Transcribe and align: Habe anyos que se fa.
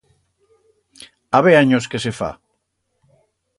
Habe 1.37 1.51
anyos 1.61 1.89
que 1.91 1.99
se 2.07 2.11
fa. 2.21 2.31